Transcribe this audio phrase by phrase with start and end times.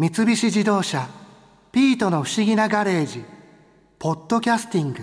[0.00, 1.06] 三菱自動車
[1.72, 3.22] 「ピートの不思議なガレージ」
[4.00, 5.02] 「ポッドキャスティング」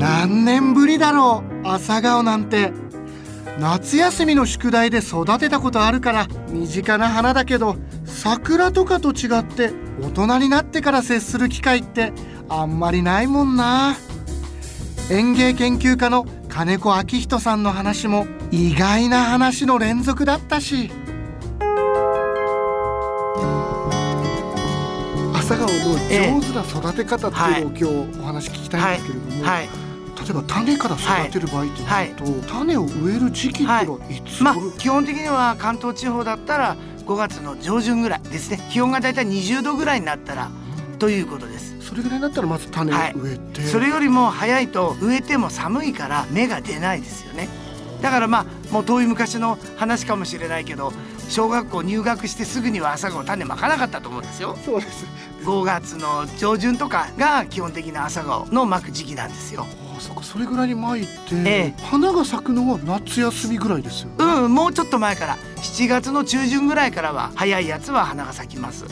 [0.00, 2.72] 何年ぶりだろう朝顔なんて。
[3.60, 7.76] 夏休みの宿題で育てたことあるから身近な花だけど
[8.06, 12.14] 桜とかと違って大人になってから接する機会って
[12.48, 13.94] あんまりないもんな。
[15.10, 20.90] 園芸研究家の金子明人さんの話も意外な話の連続だったし。
[25.34, 29.70] 朝顔の上手な育て方っていうのを今日お話聞きたいんですけれども、はい、例
[30.30, 32.08] えば種から育てる場合ってはい。
[32.10, 38.60] いうと、種を植える時期っていうのはいつまあ頃、基本的には関東地方だったら5月の上旬ぐらいですね。
[38.70, 40.50] 気温がだいたい20度ぐらいになったら
[40.98, 47.50] ということですそれぐらいだったらまず種を植えて、それよりも早いと植えても寒いから芽が出ないですよね。
[48.00, 50.92] だからまあもう遠い昔の話かもしれないけど
[51.28, 54.56] 小学校入学してすぐには朝顔種まかなかったと思うんですよ。
[54.64, 55.04] そうです。
[55.44, 59.66] 5月の上旬とかが基本的な朝顔の巻く時期なんですよ。
[59.92, 61.10] ああそっかそれぐらいに巻いて、
[61.44, 61.82] ええ。
[61.82, 65.36] 花が咲くのは夏休みぐらいですよね、うんもうちょっと前から。
[65.56, 68.86] 7月の中旬ぐらいからは早いやつは花が咲きます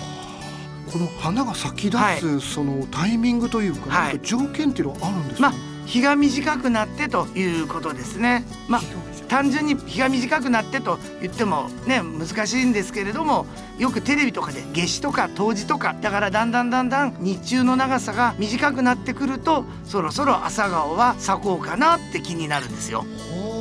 [0.91, 2.41] この花が咲き出す、はい。
[2.41, 4.21] そのタイミングというか,、はい。
[4.23, 8.45] 条件っていうのはあるんですか、まあ日が短くなってということですね。
[8.69, 8.83] まあ
[9.29, 13.47] 単純に日が短くなってと言ってもね難しいんですけれども
[13.79, 23.01] よくテレビとかで夏至とか冬至とかだからだんだんだんだん日中の長さが短くなってくるとそろそろ朝顔は咲こうかなって気になるんですよ。
[23.01, 23.05] は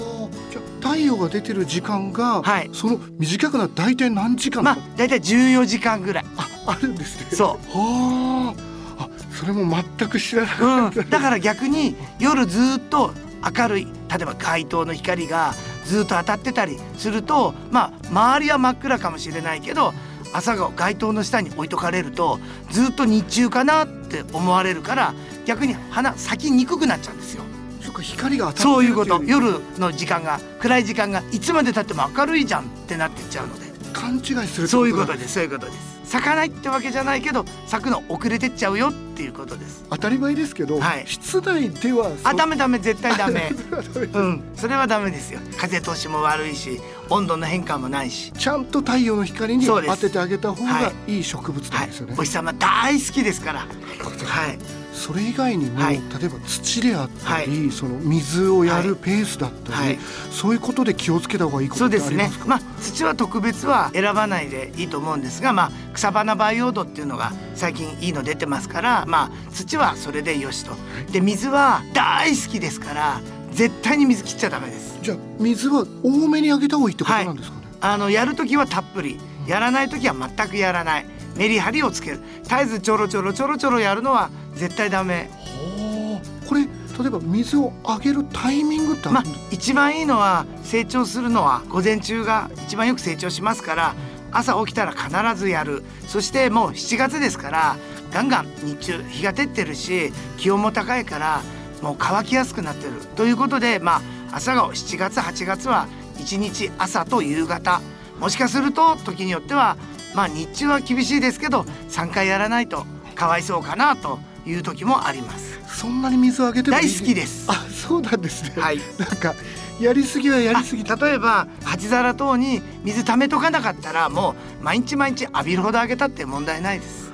[0.06, 2.70] あじゃあ太陽が出てる時間が、はい。
[2.74, 6.26] その短くなる大体何時間まあだいたい14時間ぐらい。
[6.38, 7.28] ああるんですね。
[7.32, 7.78] そう。
[7.78, 8.70] はあ。
[9.00, 13.14] あそれも全く知らなかった、うん、だから逆に夜ずっと
[13.58, 15.54] 明るい例えば街灯の光が
[15.86, 19.94] ずっと当たってたりするとまあ周りは真っ暗かもしれないけど
[20.34, 22.40] 朝が街灯の下に置いとかれると
[22.72, 25.14] ずっと日中かなって思われるから
[25.46, 27.44] 逆に花咲きにくくなっちゃうんですよ。
[27.82, 29.24] そっか光が当たってそういうこと。
[29.24, 33.70] 夜の時間が暗い時間がいつまでたっても明るいじゃんってなってっちゃうので。
[33.94, 35.34] 勘違いするってそういうこだとです。
[35.36, 39.86] そういうことです咲かないってわけじゃないけど咲くの遅れてっちゃうよっていうことです。
[39.92, 41.06] 当たり前ですけど、はい。
[41.06, 43.52] 室内ではあダメダメ絶対ダメ。
[43.62, 45.40] それはダメうんそれはダメですよ。
[45.58, 46.82] 風通しも悪いし
[47.12, 48.32] 温度の変化もないし。
[48.32, 51.20] ちゃんと太陽の光に当ててあげた方がはい。
[51.20, 53.60] い植物なはいんですよね、お日様大好きですから。
[54.26, 55.96] はいそれ以外にも、はい。
[56.20, 60.00] 例えば土であったり、その水をやるペースだったり、はい。
[60.30, 70.74] そういうことで気をつけた方がいいことってですねありますかまあ土は特別は選ばないでいいと思うんですがまあ草花培養土っていうのが最近いいの出てますからまあ土はそれでよしと。
[71.12, 73.22] で水は大好きですから
[73.52, 75.00] 絶対に水切っちゃダメです。
[75.02, 79.18] じゃあ水は多めにあげた方がいいってことなんですかね、あのやるときはたっぷり。
[79.50, 81.06] やらないときは全くやらない
[81.40, 82.20] メリハリをつける。
[82.44, 85.30] 絶えずちょろちょろちょろちょろやるのは絶対ダメ。
[85.40, 86.68] はあこれ例
[87.08, 93.96] えば水をあげるタイミングってあまあ一番いいのは成長するのは午前中が一番よく成長しますから
[94.32, 95.82] 朝起きたら必ずやる。
[96.08, 97.78] そしてもう7月ですから
[98.12, 101.42] ガンガン日中日が照ってるし気温も高いから
[101.82, 102.96] もう乾きやすくなってる。
[103.16, 107.80] ということでまあ朝顔7月8月は1日朝と夕方。
[108.20, 109.78] もしかすると時によっては
[110.14, 115.60] まあ日中は厳しいですけど3回やらないとかわいそうかなという時もあります。
[115.68, 117.46] そんなに水をあげて大好きです。
[117.50, 118.80] あそうなんですね、はい。
[118.98, 119.36] なんか
[119.80, 120.84] やりすぎはやりすぎ。
[120.90, 127.10] あ例えば鉢皿等に水溜めとかなかったらもう毎日毎日浴びるほどあげたって問題ないです。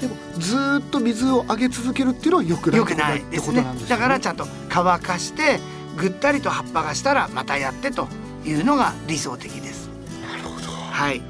[0.00, 3.66] でもずーっと水をあげ続けるっていうのは良くないよくないですねね。
[3.88, 5.58] だからちゃんと乾かして
[5.96, 8.08] ぐったりと葉っぱがしたらまたやってと
[8.44, 9.88] いうのが理想的です。
[10.28, 10.72] なるほど。
[10.72, 11.22] はい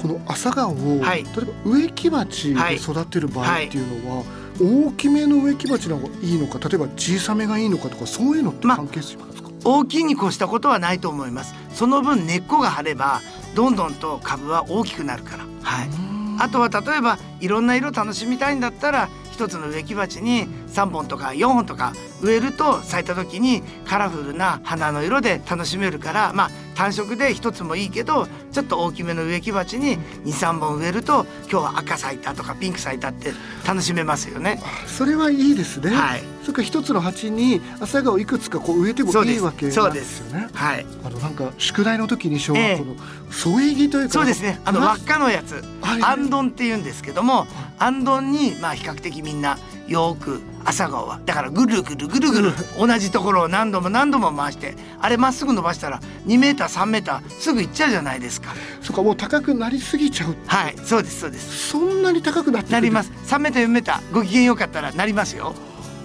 [0.00, 1.24] この朝顔を、はい。
[1.24, 4.24] 例えば植木鉢で育てる場合っていうのは、
[4.60, 11.54] 大きめの植木鉢の方がいいのか例えば小さめがいいのかとかそういうのってま関係しますか、大きいに越したことはないと思います。
[11.74, 13.20] その分根っこが張れば
[13.54, 15.44] どんどんと株は大きくなるから。
[15.62, 15.90] はい。
[16.38, 21.92] あとは例えばいろんな色楽しみたいんだったら一つの植木鉢に3本とか4本とか
[22.22, 26.50] 植えると咲いた時にカラフルな花の色で楽しめるからまあ
[26.80, 33.32] 単色で一つもいいけどちょっと大きめの植木鉢に23本植えると今日は赤咲いたとかピンク咲いたって
[33.68, 34.62] 楽しめますよね。
[34.64, 36.22] あそれはいいですね、はい。
[36.40, 40.20] それから一つの鉢に朝顔いくつかこう植えてもいいわけなんそうです。
[40.20, 42.94] よねはい、あのなんか宿題の時に小学校の
[43.30, 44.58] 添え木というか、そうですね。
[44.64, 45.62] あの輪っかのやつ。
[45.82, 46.02] はい。
[46.02, 47.46] アンドンって言うんですけども
[47.78, 51.20] アンドンにまあ比較的みんなよく朝顔は。
[51.24, 58.54] だからぐるぐるぐるぐる同じところを何度も何度も回してあれまっすぐ伸ばしたら2メーター3メーターすぐ行っちゃうじゃないですか。
[58.80, 60.36] そっかもう高くなりすぎちゃう。
[60.46, 61.68] はいそうですそうです。
[61.70, 63.10] そんなに高くなってなります。
[63.26, 65.54] 3メーター4メーターご機嫌よかったらなりますよ。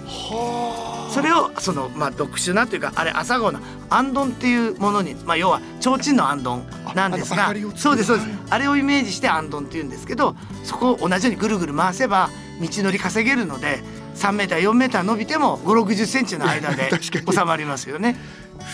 [0.06, 1.12] はあ。
[1.12, 8.28] それをそのまあ特殊なというかあれ朝顔のアンドンっていうものにまあ要は提灯のアンドンなんですがそうですそうです。
[8.28, 12.30] はいあれをイメージしてアンドンっていうんですけどそこを同じようにぐるぐる回せば
[12.60, 13.82] 道のり稼げるので
[14.16, 18.16] 3メーター4メーター伸びても5 6 0センチの間で収まりますよね。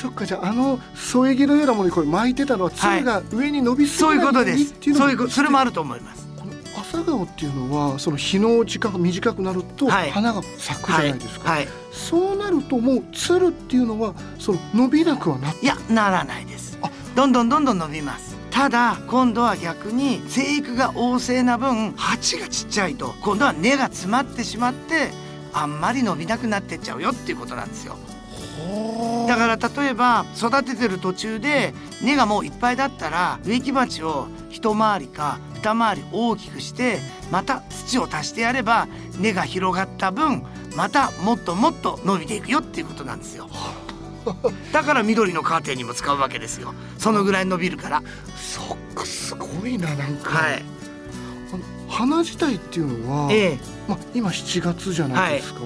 [0.00, 3.00] そっかじゃああの添え木のようなものにこれ巻いてたのははい。
[3.00, 4.74] 鶴が上に伸びすぎそうないいうようことです。
[4.94, 6.26] そういうそれもあると思います。
[6.38, 10.10] この朝顔っていうのはその日の時間が短くなるとはい。
[10.10, 11.68] 花が咲くじゃはないいですか、はい。
[11.90, 16.78] そうなるともう鶴っていうのはその伸びなくはなっていやならないです。
[16.82, 16.90] あ。
[17.16, 18.32] どんどんどんどん伸びます。
[18.50, 25.10] ただ今度は逆に生育が旺盛な分鉢がちっちゃいと今度は根が詰まってしまって
[25.52, 27.96] あんまり伸びなくなってっちゃうよっていうことなんですよ。
[29.26, 31.72] だから例えば育ててる途中で
[32.02, 36.98] 根がもういっぱいだったら植木鉢を一回りか二回り大きくして
[37.30, 38.88] また土を足してやれば
[39.18, 40.44] 根が広がった分
[40.76, 43.48] またもっともっと伸びていくよっていうことなんですよ。
[44.72, 46.74] だから緑のカーテンにも使うわけですよ。
[46.98, 48.02] そのぐらい伸びるから。
[48.36, 50.81] そっかすごいななんか、はい
[51.92, 53.58] 花自体っていうのは、ええ。
[53.86, 55.60] まあ、今7月じゃないですか、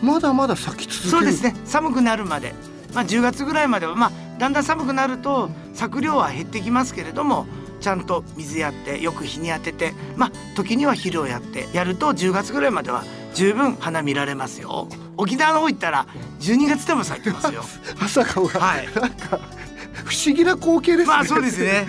[0.00, 1.10] まだまだ咲き続ける。
[1.10, 1.54] そうですね。
[1.64, 2.54] 寒くなるまで。
[2.94, 7.46] まあ10月ぐらいまではまあだんだん寒くなると作量は減ってきますけれども
[7.80, 13.04] ちゃんと水やってよく日に当ててまあ時には肥料やってやると10月ぐらいまでは
[13.34, 14.88] 十分花見られますよ。
[15.16, 16.06] 沖縄の方行ったら
[16.40, 17.62] 12月でも咲いてますよ。
[18.00, 18.86] 朝顔が、はい。
[18.86, 19.38] なんか
[20.04, 21.14] 不思議な光景ですね。
[21.14, 21.86] まあそうですね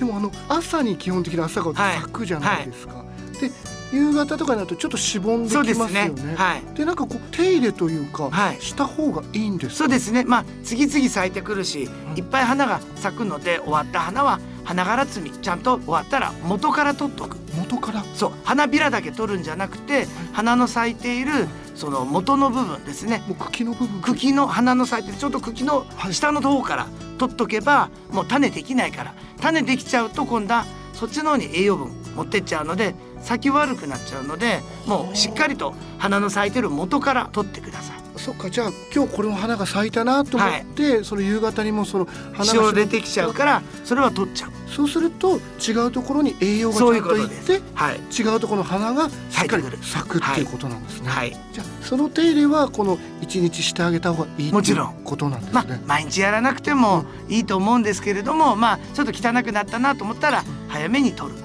[0.00, 2.00] でもあの朝に基本的に朝顔ってはい。
[2.00, 3.04] 咲くじゃないですか、
[3.40, 3.50] で
[3.92, 6.10] 夕方とかになるとちょっとしぼんできますよね。
[6.10, 6.34] ですね。
[6.36, 6.62] はい。
[6.74, 8.60] でなんかこう手入れというか、はい。
[8.62, 10.24] した方がいいんですそうですね。
[10.24, 12.18] まあ次々咲いてくるしうん。
[12.18, 17.36] いっぱい花が咲くので終わった花は花がら摘みちゃんと終わったら元から取っとく。
[17.58, 18.02] 元から？
[18.14, 18.32] そう。
[18.44, 23.22] 花びらだけ取るんじゃなくて花の咲いているその元の部分ですね。
[23.26, 24.00] もう茎の部分。
[24.00, 26.14] 茎の花の咲いてるちょっと茎のはい。
[26.14, 26.86] 下の方から
[27.18, 38.00] 取っとけばもう種できないから種できちゃうと今度はそっちの方に栄養分持ってっちゃうので咲き悪くなっちゃうのでもうしっかりと花の咲いてる元から取ってください。
[38.16, 44.50] そっかじゃあ今日これの花が咲いたなと思って、その夕方にもその花潮が出てきちゃうからそれは取っちゃう。
[44.74, 47.60] そうすると違うところに栄養がちゃといっうんことですて。
[47.74, 49.12] はい違うところの花がし
[49.42, 51.36] っかり咲くっていうことなんですね、はい。
[51.52, 61.38] じゃあその手入れはこの一日してあげた方がいいもちろんことなんですまあね、毎日やらなくてもいいと思うんですけれども、まあちょっと汚くなったなと思ったら早めに取る。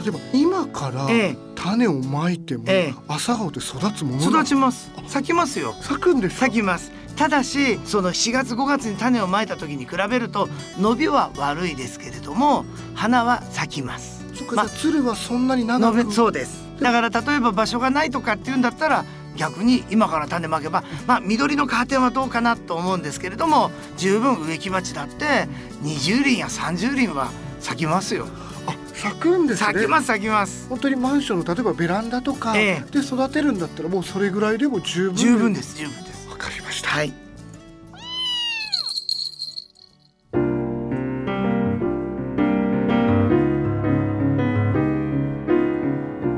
[0.00, 4.90] 例えば今からえ種をまいてもええ朝顔って育つものな育ちます。
[5.08, 5.74] 咲きますよ。
[5.80, 6.46] 咲くんですか？
[6.46, 10.48] 咲きますただしその4月5月に種をまいた時に比べると
[10.78, 14.24] 伸びは悪いですけれども花は咲きます。
[14.34, 16.64] そまあ鶴はそんなに長伸くびそうです。
[16.80, 19.04] だから例えば場所がないとかっていうんだったら
[19.36, 25.48] 逆に今から種まけばまあ緑のカーテンはどうかなと思うんですけれども十分植木鉢だって
[25.82, 28.28] 20輪や30輪は咲きますよ。
[28.68, 29.66] あ咲くんですね。
[29.72, 30.68] 咲きます咲きます。
[30.68, 36.07] 本当にマンションの例えばベランダとかえで育てるんだったらもうそれぐらいでも十分十分です十分です。
[36.07, 36.07] わ
[36.38, 36.90] かりました。
[36.90, 37.12] はい。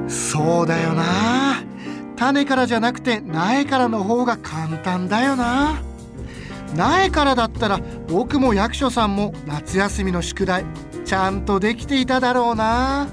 [0.08, 1.62] そうだよな。
[2.16, 5.82] 種からじゃなくて苗からの方が簡単だよな。
[6.75, 10.64] 苗からだったら僕も役所さんも夏休みの宿題
[11.04, 13.08] ちゃんとできていただろうな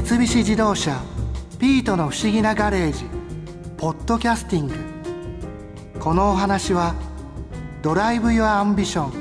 [0.00, 1.02] 三菱自動車
[1.58, 3.04] ピートの不思議なガレージ
[3.76, 4.74] ポッドキャスティング。
[5.98, 6.94] このお話は
[7.82, 9.12] Drive your Ambition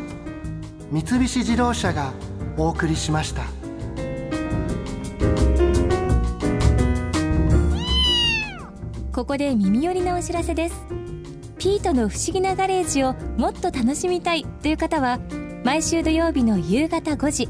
[0.92, 2.14] 三菱自動車が
[2.58, 3.42] お送りしました。
[9.12, 10.76] ここで耳寄りなお知らせです。
[11.58, 15.20] ピートの不思議なガレージをもっと楽しみたいという方は
[15.64, 17.50] 毎週土曜日の夕方5時